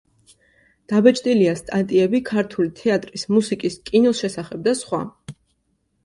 [0.91, 5.03] დაბეჭდილია სტატიები ქართული თეატრის, მუსიკის, კინოს შესახებ და სხვა.